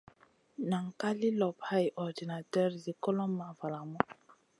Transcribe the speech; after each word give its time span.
Nan 0.69 0.85
ka 0.99 1.09
li 1.19 1.29
lop 1.41 1.57
hay 1.69 1.85
ordinater 2.05 2.69
zi 2.83 2.91
kulomʼma 3.03 3.47
valamu. 3.59 3.99